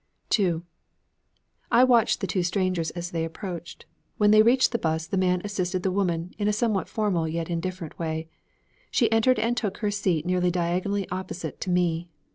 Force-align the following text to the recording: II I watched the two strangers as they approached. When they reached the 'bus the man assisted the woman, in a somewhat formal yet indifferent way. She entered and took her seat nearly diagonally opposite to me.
II 0.39 0.63
I 1.69 1.83
watched 1.83 2.21
the 2.21 2.25
two 2.25 2.41
strangers 2.41 2.89
as 2.97 3.11
they 3.11 3.23
approached. 3.23 3.85
When 4.17 4.31
they 4.31 4.41
reached 4.41 4.71
the 4.71 4.79
'bus 4.79 5.05
the 5.05 5.15
man 5.15 5.43
assisted 5.45 5.83
the 5.83 5.91
woman, 5.91 6.33
in 6.39 6.47
a 6.47 6.53
somewhat 6.53 6.89
formal 6.89 7.27
yet 7.27 7.51
indifferent 7.51 7.99
way. 7.99 8.27
She 8.89 9.11
entered 9.11 9.37
and 9.37 9.55
took 9.55 9.77
her 9.77 9.91
seat 9.91 10.25
nearly 10.25 10.49
diagonally 10.49 11.07
opposite 11.09 11.61
to 11.61 11.69
me. 11.69 12.09